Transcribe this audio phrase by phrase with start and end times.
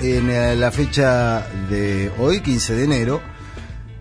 [0.00, 3.20] en eh, la fecha de hoy, 15 de enero.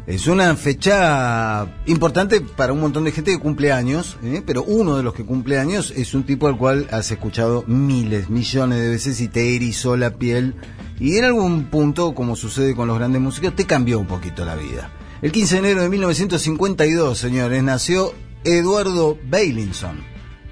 [0.06, 4.42] Es una fecha importante para un montón de gente que cumple años, ¿eh?
[4.46, 8.30] pero uno de los que cumple años es un tipo al cual has escuchado miles,
[8.30, 10.56] millones de veces y te erizó la piel.
[11.00, 14.56] Y en algún punto, como sucede con los grandes músicos, te cambió un poquito la
[14.56, 14.90] vida.
[15.22, 18.14] El 15 de enero de 1952, señores, nació
[18.46, 19.98] Eduardo Bailinson.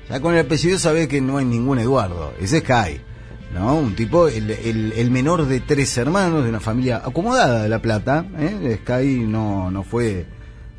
[0.10, 3.15] Ya con el apellido sabe que no hay ningún Eduardo, ese es Kai.
[3.56, 3.76] ¿No?
[3.76, 7.82] Un tipo, el, el, el, menor de tres hermanos, de una familia acomodada de La
[7.82, 8.26] Plata.
[8.38, 8.80] ¿eh?
[8.84, 10.26] Sky no, no fue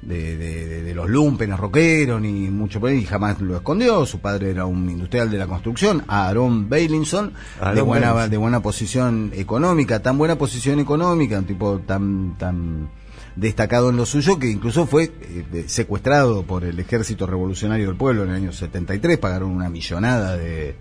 [0.03, 4.05] de, de, de los lumpenes rockeros, ni mucho por ahí, jamás lo escondió.
[4.05, 7.33] Su padre era un industrial de la construcción, Aaron Bailinson,
[7.75, 12.91] de buena, de buena posición económica, tan buena posición económica, un tipo tan, tan
[13.37, 18.25] destacado en lo suyo que incluso fue eh, secuestrado por el ejército revolucionario del pueblo
[18.25, 20.77] en el año 73, pagaron una millonada de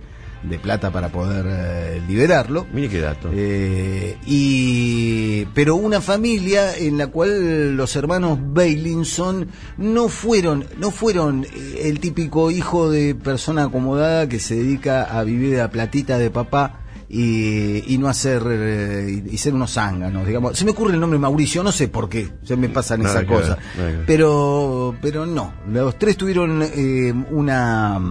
[0.49, 2.66] de plata para poder eh, liberarlo.
[2.73, 3.30] Mire qué dato.
[3.34, 11.46] Eh, y, pero una familia en la cual los hermanos Bailinson no fueron, no fueron
[11.46, 16.18] eh, el típico hijo de persona acomodada que se dedica a vivir de la platita
[16.18, 16.82] de papá.
[17.07, 20.57] Y, y no hacer eh, y ser unos zánganos, digamos.
[20.57, 23.59] Se me ocurre el nombre Mauricio, no sé por qué, se me pasan esas cosas.
[24.07, 28.02] Pero, pero no, los tres tuvieron eh, una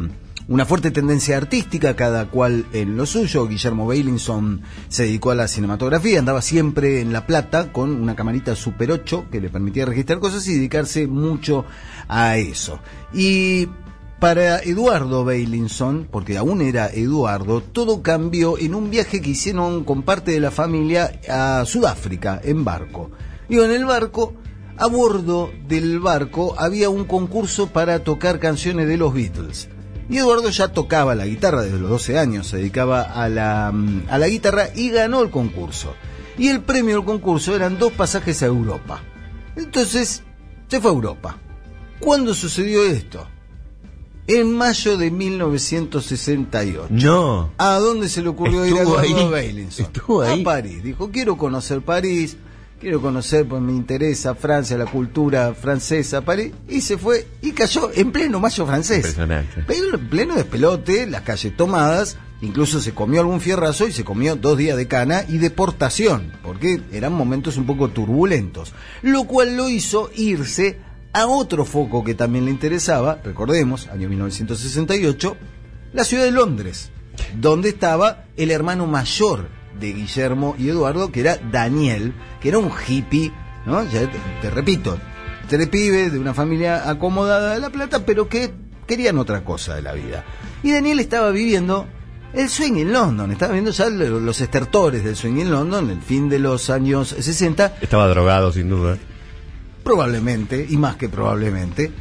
[0.47, 3.49] una fuerte tendencia artística, cada cual en lo suyo.
[3.49, 8.55] Guillermo Bailinson se dedicó a la cinematografía, andaba siempre en La Plata con una camarita
[8.55, 11.65] Super 8 que le permitía registrar cosas y dedicarse mucho
[12.09, 12.79] a eso.
[13.13, 13.69] Y
[14.21, 20.03] para Eduardo Bailinson, porque aún era Eduardo, todo cambió en un viaje que hicieron con
[20.03, 23.11] parte de la familia a Sudáfrica en barco.
[23.49, 24.35] Y en el barco,
[24.77, 29.69] a bordo del barco, había un concurso para tocar canciones de los Beatles.
[30.09, 34.19] Y Eduardo ya tocaba la guitarra desde los 12 años, se dedicaba a la, a
[34.19, 35.95] la guitarra y ganó el concurso.
[36.37, 39.01] Y el premio del concurso eran dos pasajes a Europa.
[39.57, 40.23] Entonces,
[40.69, 41.39] se fue a Europa.
[42.01, 43.27] ¿Cuándo sucedió esto?
[44.27, 46.89] En mayo de 1968.
[46.91, 47.51] No.
[47.59, 49.87] ¿A dónde se le ocurrió ir a Eduardo Bailinson?
[49.87, 50.41] Estuvo ahí.
[50.41, 50.83] A París.
[50.83, 52.37] Dijo, quiero conocer París,
[52.85, 57.91] quiero conocer, pues me interesa Francia, la cultura francesa, París, y se fue y cayó
[57.95, 58.99] en pleno mayo francés.
[58.99, 59.65] Impresionante.
[59.67, 64.37] Pero en pleno despelote, las calles tomadas, incluso se comió algún fierrazo y se comió
[64.37, 69.71] dos días de cana y deportación, porque eran momentos un poco turbulentos, lo cual lo
[69.71, 70.79] hizo irse
[71.15, 75.39] a otro foco que también le interesaba, recordemos, año 1968,
[75.95, 76.91] la ciudad de Londres,
[77.41, 79.49] donde estaba el hermano mayor
[79.79, 83.33] de Guillermo y Eduardo, que era Daniel, que era un hippie,
[83.67, 83.85] ¿no?
[83.85, 84.99] Ya te, te repito,
[85.49, 88.53] tres pibes de una familia acomodada de La Plata, pero que
[88.87, 90.25] querían otra cosa de la vida.
[90.63, 91.87] Y Daniel estaba viviendo
[92.35, 96.29] el swing en London, estaba viendo ya los estertores del swing en London, el fin
[96.29, 97.77] de los años 60.
[97.81, 98.99] Estaba drogado, sin duda.
[99.83, 101.93] Probablemente, y más que probablemente.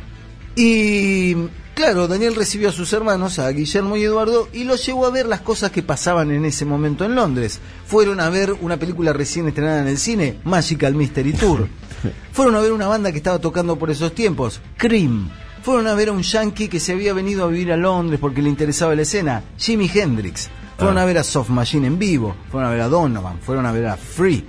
[0.55, 1.35] Y
[1.73, 5.25] Claro, Daniel recibió a sus hermanos, a Guillermo y Eduardo, y los llevó a ver
[5.25, 7.59] las cosas que pasaban en ese momento en Londres.
[7.87, 11.67] Fueron a ver una película recién estrenada en el cine, Magical Mystery Tour.
[12.31, 15.31] Fueron a ver una banda que estaba tocando por esos tiempos, Cream.
[15.63, 18.43] Fueron a ver a un yankee que se había venido a vivir a Londres porque
[18.43, 20.49] le interesaba la escena, Jimi Hendrix.
[20.77, 23.71] Fueron a ver a Soft Machine en vivo, fueron a ver a Donovan, fueron a
[23.71, 24.45] ver a Free.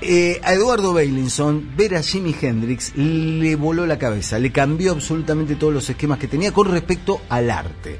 [0.00, 5.56] Eh, a Eduardo Bailinson, ver a Jimi Hendrix le voló la cabeza, le cambió absolutamente
[5.56, 7.98] todos los esquemas que tenía con respecto al arte.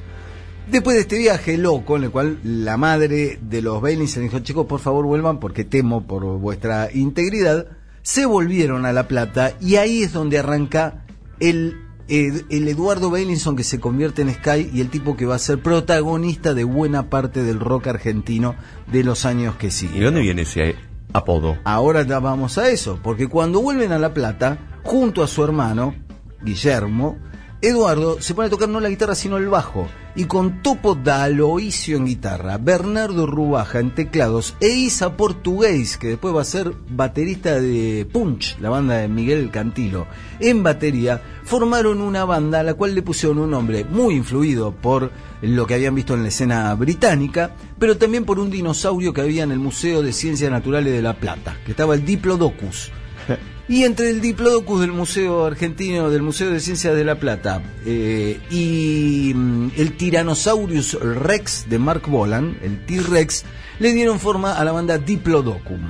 [0.71, 4.67] Después de este viaje loco, en el cual la madre de los Bailinson dijo, chicos,
[4.67, 7.67] por favor vuelvan porque temo por vuestra integridad,
[8.03, 11.05] se volvieron a La Plata y ahí es donde arranca
[11.41, 15.35] el, el, el Eduardo Bailinson que se convierte en Sky y el tipo que va
[15.35, 18.55] a ser protagonista de buena parte del rock argentino
[18.87, 19.97] de los años que siguen.
[19.97, 20.77] ¿Y dónde viene ese
[21.13, 21.59] apodo.
[21.65, 25.95] Ahora ya vamos a eso, porque cuando vuelven a La Plata, junto a su hermano,
[26.43, 27.17] Guillermo,
[27.61, 31.97] Eduardo se pone a tocar no la guitarra sino el bajo, y con Topo D'Aloisio
[31.97, 34.55] en guitarra, Bernardo Rubaja en teclados.
[34.61, 39.51] E Isa Portugués, que después va a ser baterista de Punch, la banda de Miguel
[39.51, 40.07] Cantilo,
[40.39, 45.11] en batería, formaron una banda a la cual le pusieron un nombre muy influido por
[45.43, 49.43] lo que habían visto en la escena británica, pero también por un dinosaurio que había
[49.43, 52.93] en el Museo de Ciencias Naturales de La Plata, que estaba el Diplodocus.
[53.69, 58.41] Y entre el Diplodocus del Museo Argentino, del Museo de Ciencias de La Plata, eh,
[58.51, 63.45] y mm, el Tyrannosaurus Rex de Mark Bolan, el T-Rex,
[63.79, 65.81] le dieron forma a la banda Diplodocum,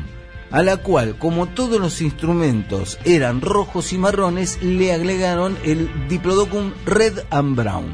[0.50, 6.72] a la cual, como todos los instrumentos eran rojos y marrones, le agregaron el Diplodocum
[6.84, 7.86] Red and Brown.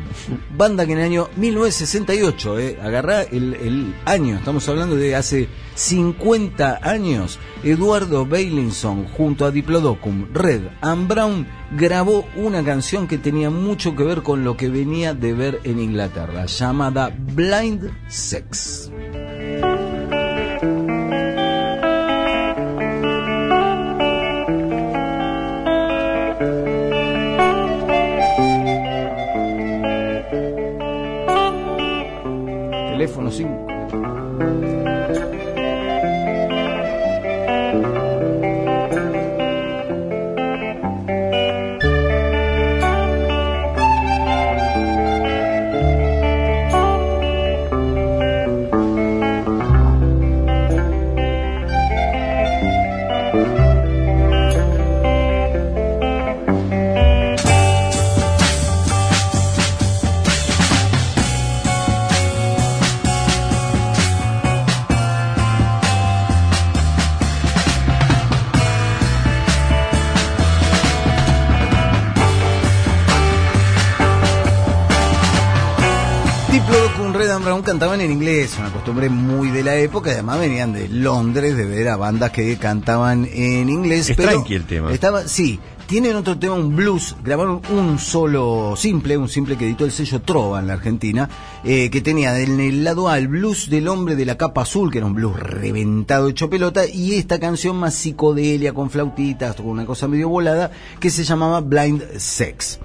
[0.57, 5.47] Banda que en el año 1968, eh, agarrá el, el año, estamos hablando de hace
[5.75, 13.50] 50 años, Eduardo Bailinson junto a Diplodocum, Red and Brown grabó una canción que tenía
[13.50, 18.91] mucho que ver con lo que venía de ver en Inglaterra, llamada Blind Sex.
[77.44, 81.67] Brown cantaban en inglés, una costumbre muy de la época, además venían de Londres de
[81.67, 84.08] ver a bandas que cantaban en inglés.
[84.08, 84.91] Es pero el tema.
[84.91, 89.85] Estaba, sí, tienen otro tema, un blues, grabaron un solo simple, un simple que editó
[89.85, 91.29] el sello Trova en la Argentina,
[91.64, 94.90] eh, que tenía en el lado A el blues del hombre de la capa azul,
[94.90, 99.67] que era un blues reventado hecho pelota, y esta canción más psicodelia, con flautitas, con
[99.67, 102.81] una cosa medio volada, que se llamaba Blind Sex.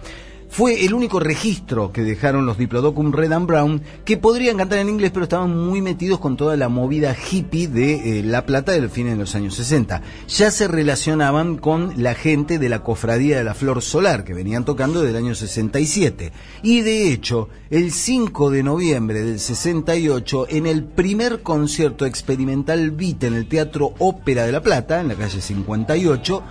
[0.49, 4.89] Fue el único registro que dejaron los Diplodocum Red and Brown que podrían cantar en
[4.89, 8.89] inglés, pero estaban muy metidos con toda la movida hippie de eh, La Plata del
[8.89, 10.01] fin de los años 60.
[10.27, 14.65] Ya se relacionaban con la gente de la Cofradía de la Flor Solar, que venían
[14.65, 16.31] tocando desde el año 67.
[16.63, 23.23] Y de hecho, el 5 de noviembre del 68, en el primer concierto experimental Beat
[23.25, 26.43] en el Teatro Ópera de La Plata, en la calle 58,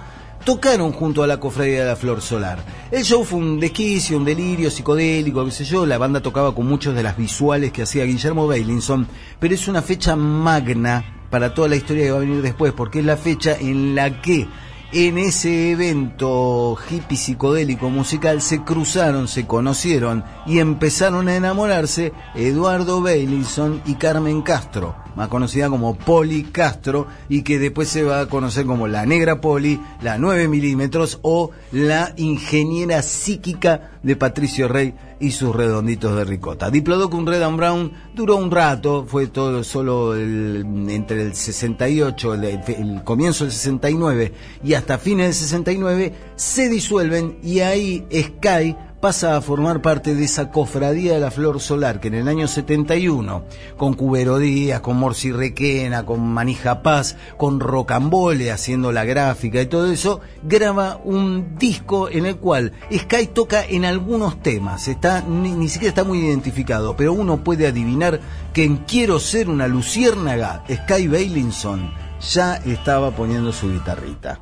[0.49, 2.59] tocaron junto a la Cofradía de la Flor Solar.
[2.91, 5.85] El show fue un desquicio, un delirio psicodélico, qué sé yo.
[5.85, 9.07] La banda tocaba con muchos de las visuales que hacía Guillermo Bailinson,
[9.39, 13.01] pero es una fecha magna para toda la historia que va a venir después, porque
[13.01, 14.49] es la fecha en la que
[14.91, 23.03] en ese evento hippie psicodélico musical se cruzaron, se conocieron y empezaron a enamorarse Eduardo
[23.03, 28.29] Bailinson y Carmen Castro, más conocida como Poli Castro y que después se va a
[28.29, 34.95] conocer como la Negra Poli, la 9 milímetros o la ingeniera psíquica de Patricio Rey
[35.19, 36.71] y sus redonditos de ricota.
[36.71, 43.43] Diplodocum Red Brown duró un rato, fue todo solo entre el 68, el, el comienzo
[43.43, 44.33] del 69
[44.63, 50.25] y hasta fines del 69, se disuelven y ahí Sky pasa a formar parte de
[50.25, 53.45] esa cofradía de la flor solar que en el año 71,
[53.77, 59.67] con Cubero Díaz, con Morsi Requena, con Manija Paz, con Rocambole haciendo la gráfica y
[59.67, 65.53] todo eso, graba un disco en el cual Sky toca en algunos temas, está, ni,
[65.53, 68.21] ni siquiera está muy identificado, pero uno puede adivinar
[68.53, 74.41] que en Quiero ser una luciérnaga, Sky Bailinson ya estaba poniendo su guitarrita.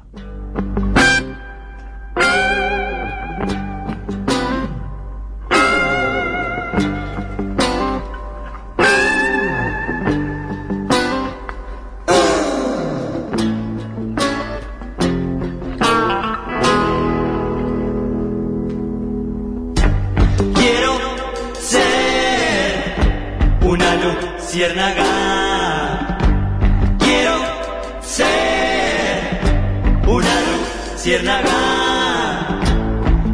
[26.98, 27.38] Quiero
[28.02, 29.40] ser
[30.08, 30.40] una
[30.92, 32.58] luciérnaga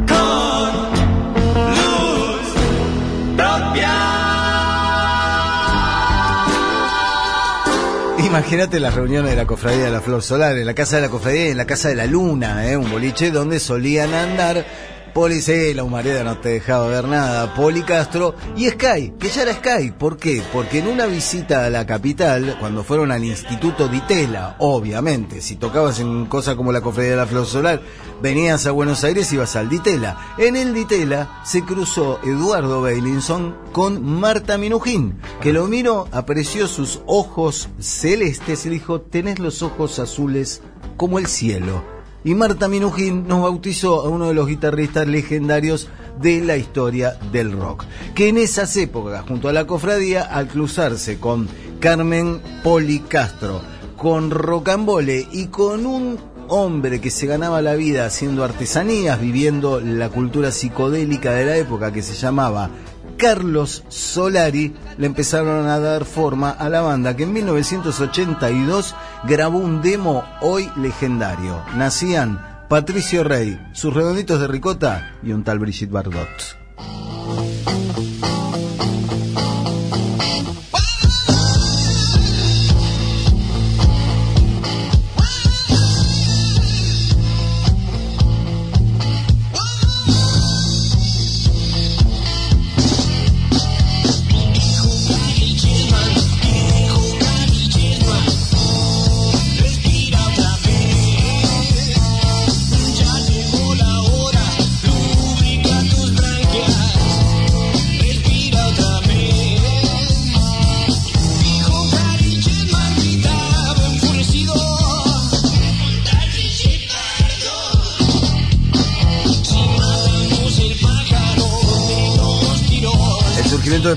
[0.07, 0.69] con
[1.73, 2.53] luz
[3.35, 3.89] propia.
[8.19, 11.09] Imagínate las reuniones de la cofradía de la Flor Solar, en la casa de la
[11.09, 12.77] cofradía y en la casa de la Luna, ¿eh?
[12.77, 14.63] un boliche donde solían andar
[15.13, 19.43] Poli, sí, la humareda no te dejaba ver nada, Poli Castro y Sky, que ya
[19.43, 19.91] era Sky.
[19.91, 20.41] ¿Por qué?
[20.51, 25.99] Porque en una visita a la capital, cuando fueron al Instituto Ditela, obviamente, si tocabas
[25.99, 27.81] en cosas como la cofradía de la Flor Solar,
[28.23, 30.17] venías a Buenos Aires y ibas al Ditela.
[30.39, 37.01] En el Ditela se cruzó Eduardo Bailinson con Marta Minujín, que lo miró, apreció sus
[37.05, 40.63] ojos celestes y dijo, tenés los ojos azules
[40.97, 41.92] como el cielo.
[42.25, 45.89] Y Marta Minujín nos bautizó a uno de los guitarristas legendarios
[46.21, 47.83] de la historia del rock,
[48.15, 51.49] que en esas épocas, junto a la cofradía, al cruzarse con
[51.81, 53.61] Carmen Poli Castro,
[53.97, 60.09] con Rocambole y con un hombre que se ganaba la vida haciendo artesanías, viviendo la
[60.09, 62.69] cultura psicodélica de la época que se llamaba
[63.17, 69.81] Carlos Solari le empezaron a dar forma a la banda que en 1982 grabó un
[69.81, 71.63] demo hoy legendario.
[71.75, 76.62] Nacían Patricio Rey, sus redonditos de ricota y un tal Brigitte Bardot.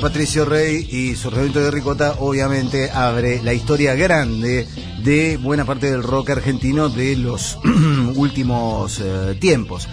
[0.06, 4.64] Patricio Rey y su redondito de ricota obviamente abre la historia grande
[5.02, 7.58] de buena parte del rock argentino de los
[8.14, 9.88] últimos eh, tiempos.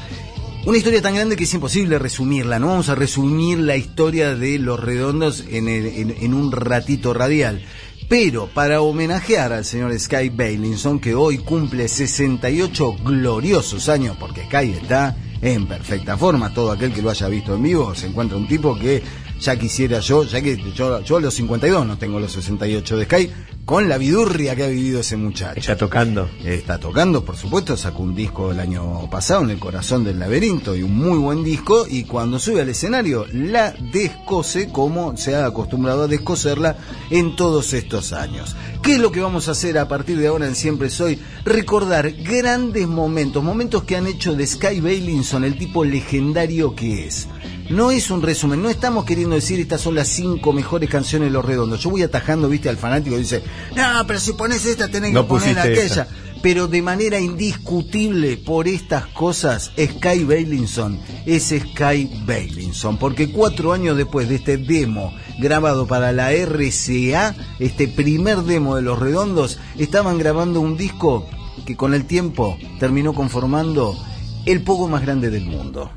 [0.67, 4.59] Una historia tan grande que es imposible resumirla, no vamos a resumir la historia de
[4.59, 5.87] los redondos en, el-
[6.21, 7.63] en un ratito radial.
[8.07, 14.73] Pero para homenajear al señor Sky Bailinson, que hoy cumple 68 gloriosos años, porque Sky
[14.79, 18.47] está en perfecta forma, todo aquel que lo haya visto en vivo se encuentra un
[18.47, 19.01] tipo que
[19.43, 23.05] ya quisiera yo, ya que yo, yo a los 52 no tengo los 68 de
[23.05, 23.29] Sky,
[23.65, 25.59] con la vidurria que ha vivido ese muchacho.
[25.59, 26.29] Está tocando.
[26.43, 30.75] Está tocando, por supuesto, sacó un disco el año pasado en el corazón del laberinto
[30.75, 35.45] y un muy buen disco y cuando sube al escenario la descose como se ha
[35.45, 36.77] acostumbrado a descoserla
[37.09, 38.55] en todos estos años.
[38.81, 41.19] ¿Qué es lo que vamos a hacer a partir de ahora en Siempre Soy?
[41.45, 47.27] Recordar grandes momentos, momentos que han hecho de Sky Bailinson el tipo legendario que es.
[47.69, 51.33] No es un resumen, no estamos queriendo decir estas son las cinco mejores canciones de
[51.33, 51.81] Los Redondos.
[51.81, 53.43] Yo voy atajando, viste, al fanático y dice,
[53.75, 56.07] no, pero si pones esta tenés que No poner aquella esa.
[56.41, 63.95] pero de manera indiscutible por estas cosas, Sky Bailinson es Sky Bailinson, porque cuatro años
[63.95, 70.17] después de este demo grabado para la RCA, este primer demo de Los Redondos, estaban
[70.17, 71.25] grabando un disco
[71.65, 73.95] que con el tiempo terminó conformando
[74.45, 75.89] el poco más grande del mundo.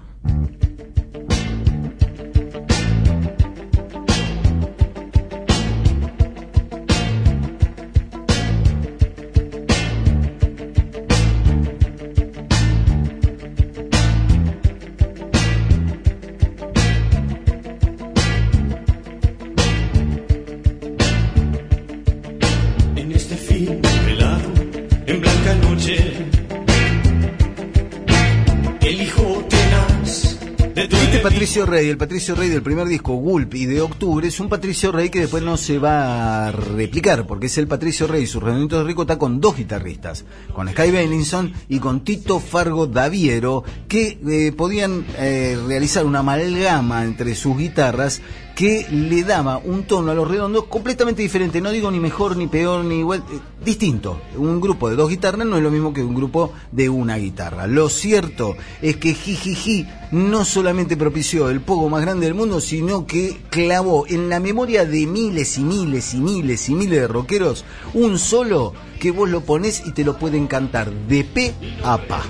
[31.47, 34.91] Patricio Rey, el Patricio Rey del primer disco Gulp y de Octubre, es un Patricio
[34.91, 38.43] Rey que después no se va a replicar, porque es el Patricio Rey y sus
[38.43, 44.19] redonditos de ricota con dos guitarristas, con Sky Bailinson y con Tito Fargo Daviero, que
[44.27, 48.23] eh, podían eh, realizar una amalgama entre sus guitarras
[48.57, 52.47] que le daba un tono a los redondos completamente diferente, no digo ni mejor ni
[52.47, 54.19] peor ni igual, eh, distinto.
[54.35, 57.67] Un grupo de dos guitarras no es lo mismo que un grupo de una guitarra.
[57.67, 63.07] Lo cierto es que Jijiji no solamente propició el poco más grande del mundo, sino
[63.07, 67.67] que clavó en la memoria de miles y miles y miles y miles de rockeros
[67.93, 71.53] un solo que vos lo ponés y te lo pueden cantar de pe
[71.85, 72.23] a pa.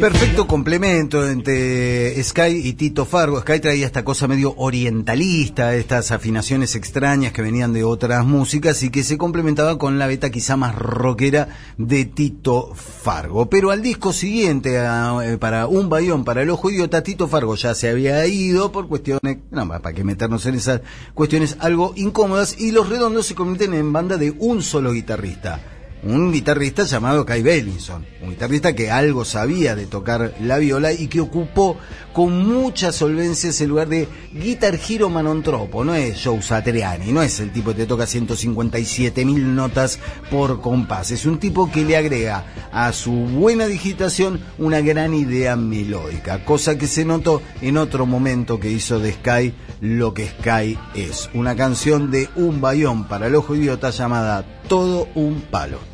[0.00, 3.40] Perfecto complemento entre Sky y Tito Fargo.
[3.40, 8.88] Sky traía esta cosa medio orientalista, estas afinaciones extrañas que venían de otras músicas y
[8.88, 13.50] que se complementaba con la beta quizá más rockera de Tito Fargo.
[13.50, 17.54] Pero al disco siguiente, a- eh, para Un Bayón para el Ojo Idiota, Tito Fargo
[17.56, 20.80] ya se había ido por cuestiones, no, para que meternos en esas
[21.12, 25.60] cuestiones algo incómodas y los redondos se convierten en banda de un solo guitarrista
[26.02, 31.08] un guitarrista llamado Kai Bellinson, un guitarrista que algo sabía de tocar la viola y
[31.08, 31.76] que ocupó
[32.12, 37.38] con mucha solvencia ese lugar de Guitar Hero Manontropo, no es Joe Satriani, no es
[37.40, 39.98] el tipo que te toca 157 mil notas
[40.30, 45.56] por compás, es un tipo que le agrega a su buena digitación una gran idea
[45.56, 50.78] melódica, cosa que se notó en otro momento que hizo de Sky lo que Sky
[50.94, 55.89] es, una canción de un bayón para el ojo idiota llamada Todo un palo.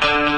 [0.00, 0.29] Thank you.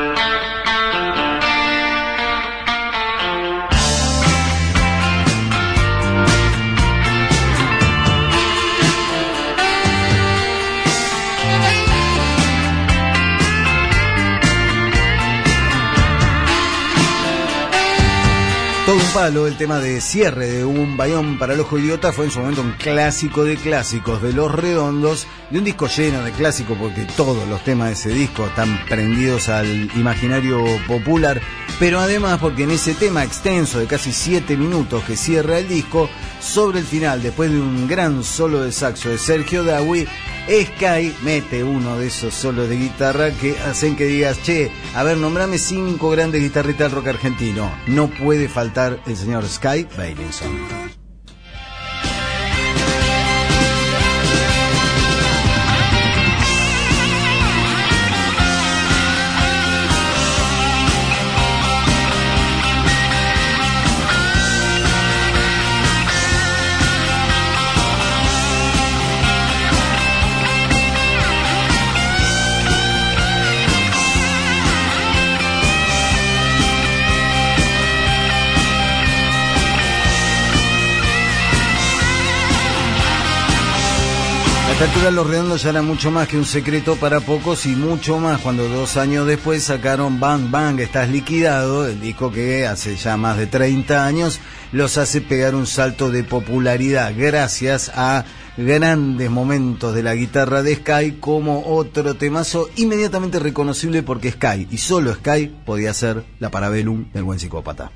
[19.13, 22.39] Palo, el tema de cierre de un bayón para el ojo idiota fue en su
[22.39, 27.05] momento un clásico de clásicos de los redondos, de un disco lleno de clásicos porque
[27.17, 31.43] todos los temas de ese disco están prendidos al imaginario popular,
[31.79, 36.09] pero además porque en ese tema extenso de casi 7 minutos que cierra el disco,
[36.41, 40.07] sobre el final, después de un gran solo de saxo de Sergio Dawi,
[40.49, 45.17] Sky mete uno de esos solos de guitarra que hacen que digas, che, a ver,
[45.17, 47.71] nombrame cinco grandes guitarristas del rock argentino.
[47.87, 51.02] No puede faltar el señor Sky Bailinson.
[85.11, 88.67] Los redondos ya eran mucho más que un secreto para pocos y mucho más cuando
[88.69, 93.47] dos años después sacaron Bang Bang, estás liquidado, el disco que hace ya más de
[93.47, 94.41] 30 años
[94.71, 98.25] los hace pegar un salto de popularidad gracias a
[98.57, 104.79] grandes momentos de la guitarra de Sky como otro temazo inmediatamente reconocible porque Sky y
[104.79, 107.93] solo Sky podía ser la Parabellum del buen psicópata.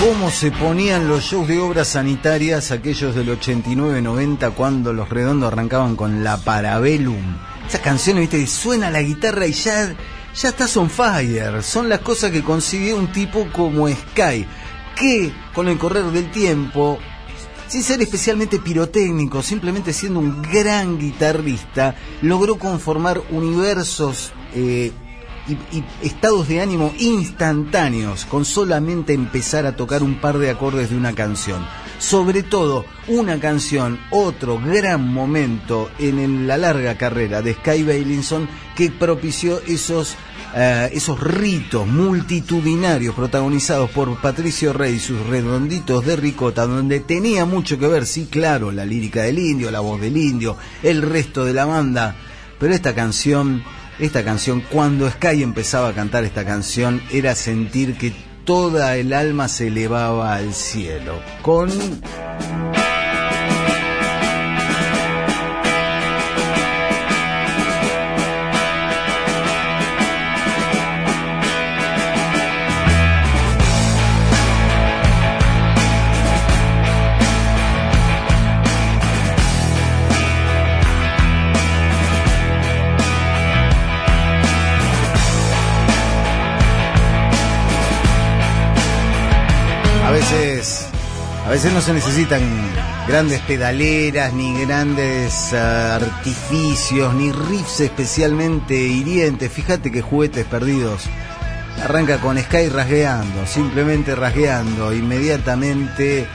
[0.00, 5.94] Cómo se ponían los shows de obras sanitarias, aquellos del 89-90, cuando los redondos arrancaban
[5.94, 7.36] con la Parabellum.
[7.68, 9.94] Esas canciones, viste, suena la guitarra y ya,
[10.34, 11.62] ya estás on fire.
[11.62, 14.46] Son las cosas que consiguió un tipo como Sky,
[14.96, 16.98] que con el correr del tiempo,
[17.68, 24.92] sin ser especialmente pirotécnico, simplemente siendo un gran guitarrista, logró conformar universos eh,
[25.72, 30.96] y, estados de ánimo instantáneos con solamente empezar a tocar un par de acordes de
[30.96, 31.64] una canción.
[31.98, 38.90] Sobre todo, una canción, otro gran momento en la larga carrera de Sky Bailinson que
[38.90, 40.14] propició esos,
[40.54, 47.44] eh, esos ritos multitudinarios protagonizados por Patricio Rey y sus redonditos de ricota, donde tenía
[47.44, 51.44] mucho que ver, sí, claro, la lírica del indio, la voz del indio, el resto
[51.44, 52.16] de la banda,
[52.58, 53.62] pero esta canción
[54.00, 58.12] esta canción, cuando Sky empezaba a cantar esta canción, era sentir que
[58.44, 61.20] toda el alma se elevaba al cielo.
[61.42, 61.70] Con
[91.50, 92.40] a veces no se necesitan
[93.08, 99.50] grandes pedaleras ni grandes ah, artificios ni riffs especialmente hirientes.
[99.50, 101.06] Fíjate que juguetes perdidos.
[101.82, 104.94] Arranca con Sky rasgueando simplemente rasgueando.
[104.94, 106.28] Inmediatamente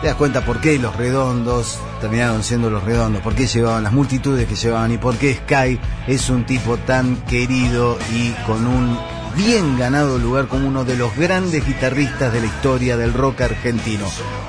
[0.00, 3.92] te das cuenta por qué los redondos terminaron siendo los redondos, por qué llevaban las
[3.92, 8.98] multitudes que llevaban y por qué Sky es un tipo tan querido y con un
[9.36, 14.06] bien ganado lugar como uno de los grandes guitarristas de la historia del rock argentino.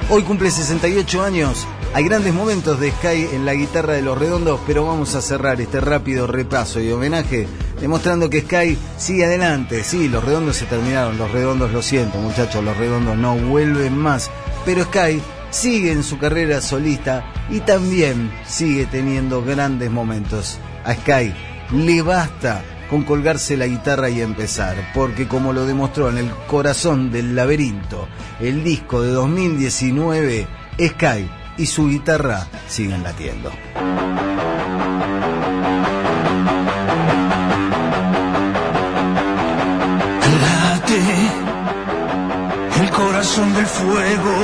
[0.09, 4.59] Hoy cumple 68 años, hay grandes momentos de Sky en la guitarra de los redondos,
[4.65, 7.47] pero vamos a cerrar este rápido repaso y homenaje
[7.79, 9.83] demostrando que Sky sigue adelante.
[9.83, 14.29] Sí, los redondos se terminaron, los redondos lo siento muchachos, los redondos no vuelven más,
[14.65, 20.59] pero Sky sigue en su carrera solista y también sigue teniendo grandes momentos.
[20.83, 21.33] A Sky
[21.71, 22.63] le basta
[22.93, 28.07] con colgarse la guitarra y empezar, porque como lo demostró en el corazón del laberinto,
[28.39, 30.47] el disco de 2019,
[30.79, 31.27] Sky
[31.57, 33.49] y su guitarra siguen latiendo.
[40.43, 41.01] Late
[42.79, 44.35] el corazón del fuego.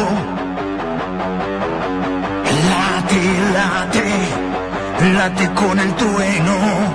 [2.71, 3.21] Late,
[3.53, 6.88] late, late con el trueno